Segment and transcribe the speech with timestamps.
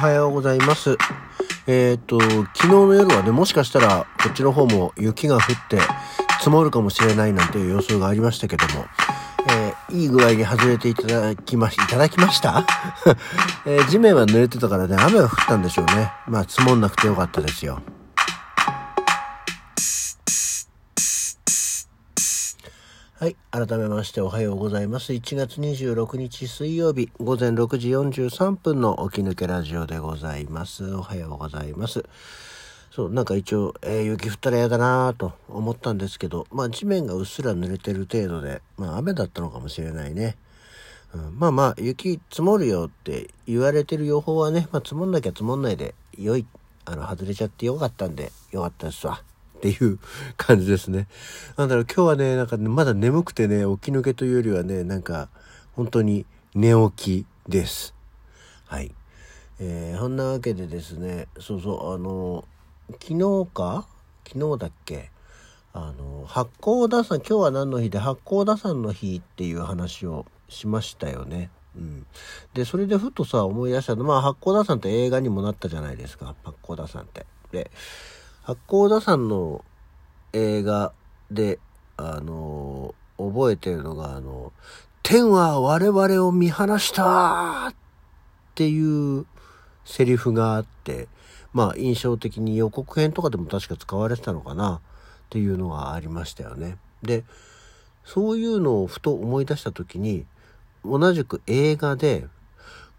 [0.00, 0.96] はようございます。
[1.66, 5.78] えっ、と、昨日の夜はね、もしかしたらこっちの方も雪が降って
[6.38, 8.86] 積もるかもしれないなんていう予想がありましたけども、
[9.50, 12.64] えーいい具合に外れていただきまし、いただきました、
[13.66, 16.10] えー地面は濡れてたからね、雨が降ったんでしょうね。
[16.26, 17.82] まあ、積もんなくてよかったですよ。
[23.20, 23.36] はい。
[23.50, 25.12] 改めましておはようございます。
[25.12, 30.94] 1月26日水曜日午前6時43分の起き抜けラジオでございます。
[30.94, 32.02] おはようございます。
[32.90, 40.38] そう、なんか一応、えー雪降ったら嫌だなぁと思ったんですけど、まあ地面がうっすら濡れてる程度で、まあ雨だったのかもしれないね。
[41.12, 46.46] うん、まあまあ、雪積もるよって言われてる予報はね、まあ積もんなきゃ積もんないで、良い、
[46.86, 49.22] あの、外れちゃってよかったんで、よかったですわ。
[49.60, 49.98] っていう
[50.38, 51.06] 感じですね。
[51.58, 55.28] なんだろう、今日はね、なんかね、まだ眠くてね、起き抜けというよりはね、なんか、
[55.72, 56.24] 本当に
[56.54, 57.94] 寝起きです。
[58.64, 58.94] はい。
[59.58, 62.46] えー、そんなわけでですね、そうそう、あの、
[62.92, 63.86] 昨日か？
[64.26, 65.10] 昨日だっけ？
[65.74, 71.50] あの、発酵打算、今日は何の日で発酵打算の日っていう話をしましたよね。
[71.76, 72.06] うん。
[72.54, 76.34] で、それでふとさ、思い出したの、まあ、発酵打算って映画にもなったじゃないですか。
[76.42, 77.26] 発酵打算って。
[77.52, 77.70] で、
[78.50, 79.64] 八甲田山の
[80.32, 80.92] 映画
[81.30, 81.60] で、
[81.96, 84.52] あの覚えてるのが、あの、
[85.04, 87.74] 天は我々を見放したっ
[88.56, 89.26] ていう
[89.84, 91.06] セリフがあって、
[91.52, 94.80] まあ印象的に予告編とかでも確か使われてたのかな
[95.26, 96.76] っていうのがありましたよね。
[97.02, 97.22] で、
[98.04, 100.26] そういうのをふと思い出した時に、
[100.84, 102.26] 同じく映画で、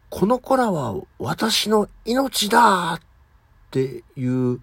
[0.09, 2.99] この子らは私の命だっ
[3.71, 4.61] ていう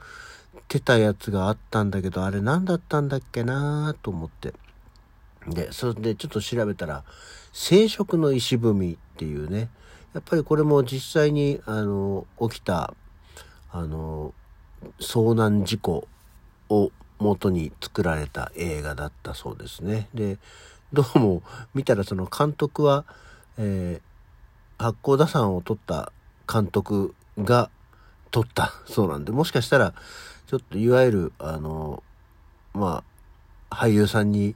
[0.68, 4.54] てたやつがあったんだけど、あれ何だったんだっけなと思って。
[5.46, 7.04] で、それでちょっと調べたら、
[7.52, 9.70] 生殖の石踏みっていうね、
[10.14, 12.94] やっぱりこれも実際に、あの、起きた、
[13.70, 14.34] あの、
[15.00, 16.06] 遭難事故
[16.68, 20.08] を元に作られた映画だったそうですね。
[20.14, 20.38] で、
[20.92, 21.42] どうも
[21.74, 23.04] 見たらその監督は、
[23.56, 24.08] えー
[24.80, 26.12] 八甲田山を撮った
[26.50, 27.68] 監督が
[28.30, 29.94] 撮ったそうなんで、もしかしたら、
[30.46, 32.02] ちょっといわゆる、あの、
[32.74, 33.02] ま
[33.70, 34.54] あ、俳優さんに、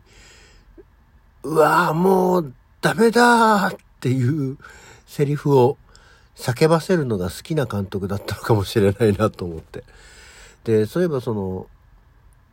[1.43, 4.59] うわぁ、もうダメだーっていう
[5.06, 5.77] セリフを
[6.37, 9.84] 叫ばせるのが好きな監督だったのかもしれないなと思って。
[10.65, 11.66] で、そういえばその、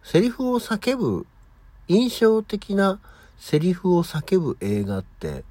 [0.03, 1.25] セリフを叫ぶ、
[1.87, 2.99] 印象的な
[3.39, 5.43] セリフを叫ぶ映画って、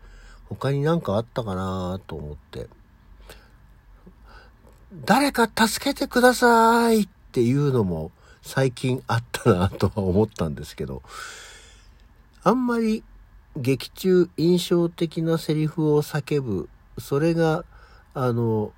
[0.48, 2.68] 他になんかあったかなと思って。
[4.92, 8.10] 誰か助けてくださいっていうのも
[8.42, 11.02] 最近あったなとは思ったんですけど、
[12.42, 13.04] あんまり
[13.56, 16.68] 劇中印象的なセリフを叫ぶ、
[16.98, 17.64] それが、
[18.14, 18.72] あの、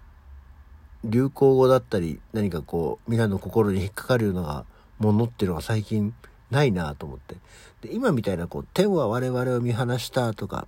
[1.04, 4.64] 流行語だったり、何かこう、皆の心に引っかかるような
[4.98, 6.14] ものっていうのが最近
[6.50, 7.36] ないなと思って。
[7.82, 10.66] で、今みたいなこう、天は我々を見放したとか、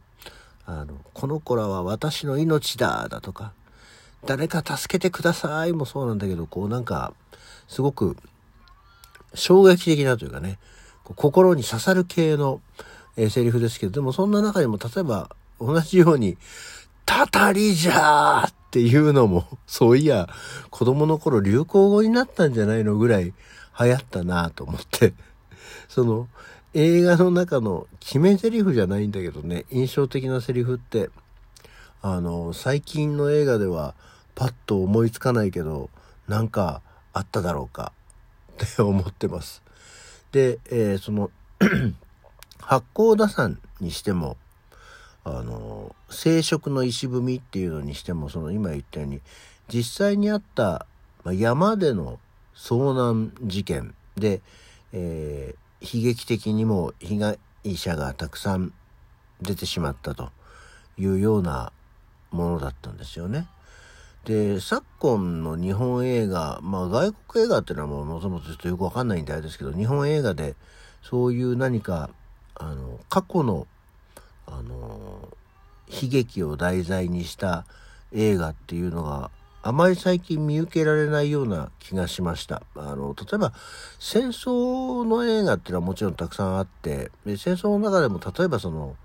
[0.67, 3.53] あの、この子らは私の命だだとか、
[4.25, 7.13] 誰か助けてくださいもそうなんだけど、こうなんか、
[7.69, 8.17] すごく
[9.35, 10.59] 衝撃的なというかね、
[11.05, 12.61] 心に刺さる系の、
[13.17, 15.31] えーセリフですけど、でもそんな中にも例えば
[15.61, 16.37] 同じように、
[17.05, 20.29] たたりじゃーっていうのも、 そういや、
[20.71, 25.15] 子供の頃流行語になったんじゃないのぐらい流行ったなと思って、
[25.89, 26.29] その
[26.75, 31.11] 映画の中の決め台詞じゃないんだけどね、印象的なセリフって、
[32.01, 33.95] あの、最近の映画では
[34.35, 35.91] パッと思いつかないけど、
[36.29, 36.83] なんか
[37.13, 37.93] あっただろうか
[38.63, 39.63] って思ってます。
[40.33, 41.31] で、えーその、
[42.61, 44.37] 八甲田山にしても、
[45.25, 49.21] あの、生殖の石踏みっていうのにしても、その今言ったように、
[49.69, 50.87] 実際にあった、
[51.25, 52.19] 山での
[52.57, 54.41] 遭難事件で、
[54.93, 57.39] えー悲劇的にも被害
[57.77, 58.73] 者がたくさん
[59.41, 60.31] 出てしまったと
[60.97, 61.73] いうような
[62.31, 63.49] ものだったんですよね。
[64.25, 70.55] で、昨今の日本映画、まあ外国映画っていうのはもうもともとちょっとよくわかんないんであれですけど、日本映画で
[71.03, 72.11] そういう何か、
[72.55, 73.67] あの、過去の、
[74.47, 75.29] あの、
[75.89, 77.67] 悲劇を題材にした
[78.13, 79.31] 映画っていうのが
[79.65, 82.63] あまり最近見受けられないような気がしました。
[82.75, 83.53] あの、例えば
[84.01, 88.97] 戦争の映画っていうのはもちろんたくさんあって、で戦争の中でも例えばその、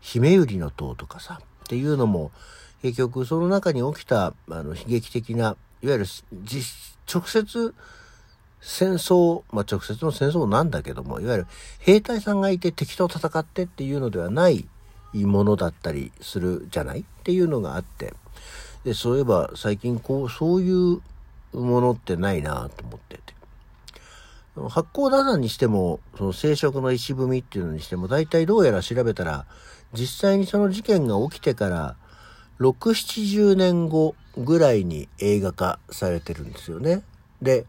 [0.00, 2.30] 姫百合の塔とかさ、っていうのも、
[2.82, 6.06] 結局その中に起きたあの悲劇的な、いわゆる
[7.12, 7.74] 直接
[8.60, 11.46] 戦争、まあ、直接の戦争なんだけども、いわゆる
[11.78, 14.68] 兵隊さんがいて敵と戦ってっていうのではない
[15.14, 18.12] ものだったりするじゃないっていうのがあって、
[18.84, 21.00] で、そういえば最近こう、そういう
[21.52, 23.36] ものってないなと思ってて。
[24.68, 29.44] 発光ダダにしても、その生殖の石踏みっていうのにしても、大体どうやら調べたら、
[29.92, 31.96] 実際にその事件が起きてから、
[32.60, 37.02] 6、70年後ぐらいに映画化されてるんですよね。
[37.42, 37.66] で、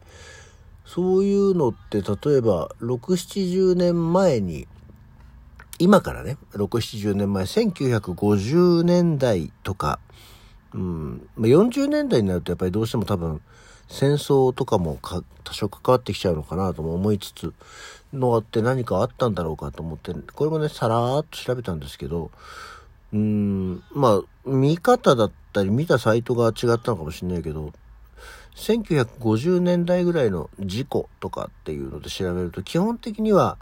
[0.86, 4.68] そういうのって例えば6、70年前に、
[5.80, 10.00] 今からね、6、70年前、1950年代とか、
[10.74, 13.42] うん、40年代になるとやっぱりどうしても多分
[13.88, 15.00] 戦争とかも
[15.44, 17.54] 多少関わってきちゃうのかなとも思いつつ、
[18.14, 22.32] のあって何かあったんだろうかと思って、これもね、さらーっと調べたんですけど、
[23.14, 27.74] うん、まあ、見方だったり見たサイトが違ったのかもしれないけど、
[28.56, 33.58] 1950年代ぐらいの事故とかっていうので調べると、基本的には、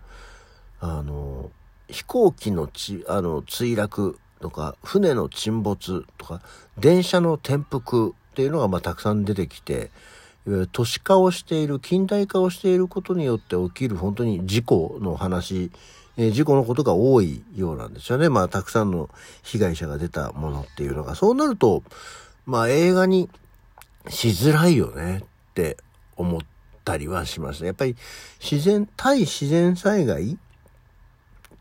[0.80, 1.52] あの、
[1.90, 6.42] 飛行機のち、あの、墜落とか、船の沈没とか、
[6.78, 9.92] 電車の転覆っていうのがまあたくさん出てきて、
[10.48, 15.72] いわゆる都市化をしている、近代化をしていることによって起きる本当に事故の話、
[16.18, 18.30] え、事故のことが多いようなんですよね。
[18.30, 19.10] まあたくさんの
[19.44, 21.16] 被害者が出たものっていうのが。
[21.16, 21.84] そうなると、
[22.46, 23.30] まあ映画に
[24.10, 25.78] しづらいよねって
[26.16, 26.42] 思っ
[26.86, 27.66] たりはします。
[27.66, 27.96] やっぱり
[28.40, 30.38] 自然、対自然災害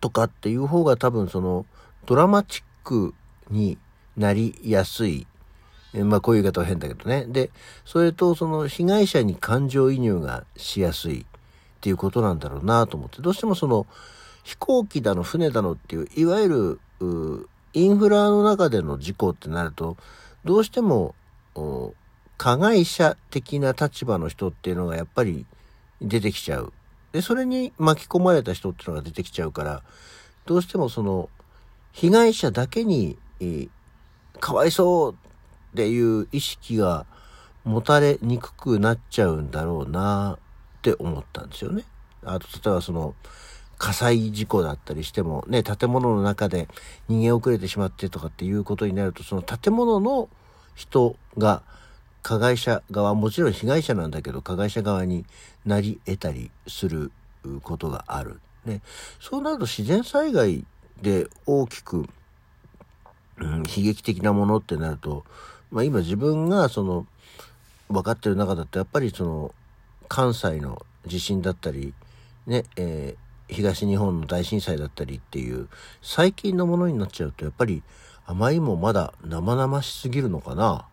[0.01, 1.67] とかっていう方が多分その
[2.07, 3.15] ドラマチック
[3.51, 3.79] に
[4.17, 5.27] なりやすい。
[5.95, 7.25] まあこういう言い方は変だけどね。
[7.27, 7.51] で、
[7.85, 11.25] それとその被害者に感情移入がしやすいっ
[11.81, 13.87] ていうことなんだろうなと思って、どうしてもその
[14.45, 17.41] 飛行機だの船だのっていう、いわゆる
[17.73, 19.97] インフラの中での事故ってなると、
[20.45, 21.17] どうしても
[22.37, 25.47] 加害者的な立場の人っていうのがやっぱり
[26.01, 26.73] 出てきちゃう。
[27.13, 29.83] で、それに巻き込まれた人っていうのが出てきちゃうから、
[30.47, 31.31] どうしてもその、
[31.93, 33.19] 被害者だけに、
[34.41, 35.17] かわいそうっ
[35.77, 37.07] ていう意識が
[37.65, 40.39] 持たれにくくなっちゃうんだろうな
[40.79, 41.85] って思ったんですよね。
[42.25, 43.15] あと、例えばその、
[43.79, 46.69] 火災事故だったりしても、ね、建物の中で
[47.09, 50.29] 逃げ遅れてしまってとかっていうことになると、その建物の
[50.75, 51.63] 人が、
[52.25, 55.27] 加害者側、もちろん被害者なんだけど、加害者側に
[55.67, 57.13] なり得たりする
[57.63, 58.41] ことがある。
[58.65, 58.81] ね。
[59.21, 60.65] そうなると自然災害
[61.03, 62.07] で大きく、
[63.37, 65.25] うん、悲劇的なものってなると、
[65.71, 67.07] まあ今自分がその、
[67.91, 69.55] 分かってる中だとやっぱりその、
[70.09, 71.93] 関西の地震だったり、
[72.47, 73.17] ね、え、
[73.49, 75.69] 東日本の大震災だったりっていう
[76.03, 77.83] 最近のものになっちゃうとやっぱり
[78.27, 80.87] あまりもまだ生々しすぎるのかな？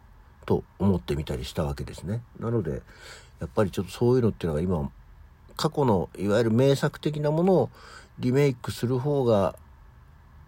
[0.45, 2.21] と思ってみたりしたわけですね。
[2.39, 2.81] なので、
[3.39, 4.91] やっぱりちょっとそういうのっていうのが今、
[5.55, 7.69] 過去のいわゆる名作的なものを
[8.19, 9.55] リメイクする方が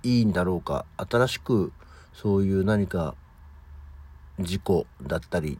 [0.01, 1.71] いいんだろうか、新しく
[2.11, 3.15] そういう何か
[4.39, 5.59] 事故だったり、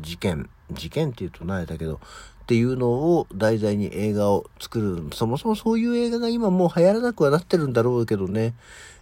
[0.00, 2.00] 事件、事件っていうと慣れたけど、
[2.44, 5.08] っていうのを題材に映画を作る。
[5.14, 8.54] そもそもそういう映画が今もう流行らなくはなってるんだろうけどね、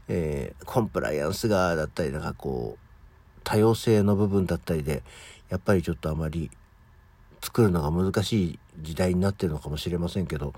[0.09, 5.03] えー、コンプライアンスがだったり、なんかこう、多様性の部分だったりで、
[5.49, 6.51] やっぱりちょっとあまり
[7.43, 10.55] 作るのが難しい時代になってるのかもしれませんけど、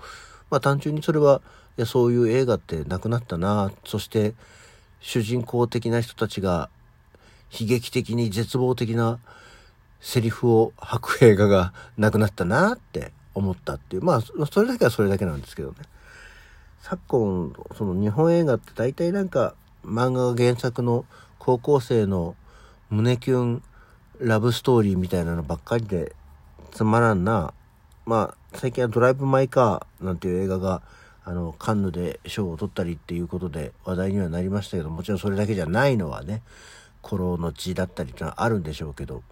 [0.51, 1.41] まあ単純にそれは、
[1.77, 4.35] いや、そういう映画ってなくなったな、そして
[4.99, 6.69] 主人公的な人たちが
[7.51, 9.19] 悲劇的に絶望的な
[10.05, 15.77] セリフを吐く映画がなくなったなって思ったっていう、まあ、それだけはそれだけなんですけどね。
[16.79, 21.05] 昨今、その日本映画って大体なんか漫画原作の
[21.39, 22.35] 高校生の
[22.91, 23.63] 胸キュン
[24.19, 26.15] ラブストーリーみたいなのばっかりで
[26.69, 27.55] つまらんな。
[28.05, 30.83] まあ、最近はドライブ・マイ・カーなんていう映画が、
[31.23, 36.43] あの、カンヌで賞を取ったりっていうことで話題にはなりましたけど、もちろんそれだけじゃないのはね、
[37.03, 39.23] 古老の地だったりってのはあるんでしょうけど、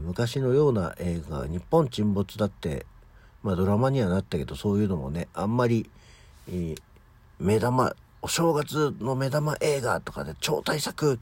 [0.00, 2.86] 昔のような映画、日本沈没だって、
[3.42, 5.88] まあドラマにはなったけど、そういうのもね、あんまり、
[6.48, 6.76] えー、
[7.38, 11.18] 目玉、お正月の目玉映画とかで超大作、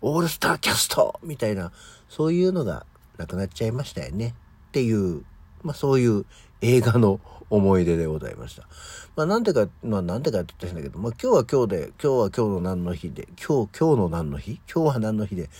[0.00, 1.72] オールスターキャストみたいな、
[2.08, 2.86] そういうのが
[3.16, 4.34] なくなっちゃいましたよね。
[4.68, 5.24] っていう、
[5.62, 6.24] まあそういう
[6.62, 8.66] 映画の思い出でございました。
[9.16, 14.60] まあなんでか、まあなんでかって言ったんだけど、まあ今日は今日で、今日は今日の何の日で、今日、今日の何の日？
[14.72, 15.50] 今日は何の日で、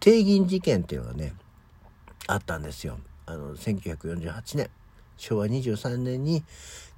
[0.00, 1.34] 定銀事件っていうのがね、
[2.26, 2.98] あったんですよ。
[3.26, 4.70] あの、1948年。
[5.16, 6.42] 昭和23年に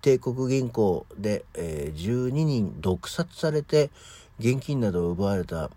[0.01, 3.91] 帝国銀行で、えー、12人毒殺されて
[4.39, 5.71] 現金などを奪われた、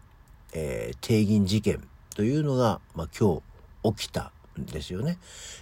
[0.53, 1.85] えー、定銀事件
[2.15, 3.41] というのが、まあ、今
[3.83, 5.17] 日起きたんですよね。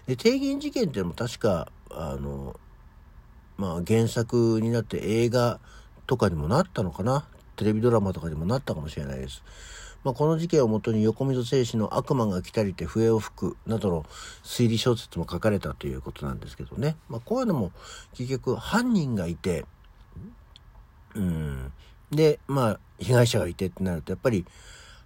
[0.08, 2.60] で定銀事件っていうのも確かあの、
[3.58, 5.60] まあ、原作になって映画
[6.08, 7.25] とかにもなったのかな
[7.56, 9.44] テレビドラマとかにもなったかもしれないです。
[10.05, 14.05] まあ、この事件をもとに横溝正史の悪魔が来たりて笛を吹くなどの
[14.43, 16.95] 推理小説も書かれたということなんですけどね。
[17.09, 17.71] まあ、こういうのも
[18.13, 19.65] 結局犯人がいて、
[21.15, 21.74] うん。
[22.12, 24.45] で、まあ、被害者がいてってなると、やっぱり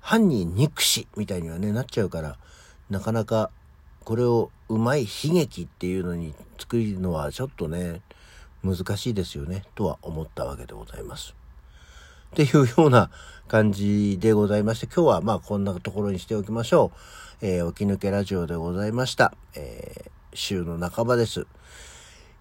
[0.02, 2.38] 犯人憎しみたいにはね、なっちゃうから、
[2.90, 3.52] なかなか
[4.04, 8.02] これをうまい悲劇っていうのに作るのはちょっとね、
[8.64, 11.39] 難しいですよね、とは思ったわけでございます。
[12.34, 13.10] っていうような
[13.48, 16.92] 感じでございまして、今日はまあこんなところにしておきましょ
[17.42, 17.46] う。
[17.46, 19.34] えー、起き抜けラジオでございました。
[19.56, 21.48] えー、週の半ばです。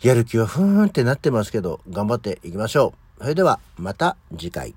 [0.02, 3.23] やる気はふーんってなってますけど、頑張っていきましょう。
[3.23, 4.75] それでは、また次回。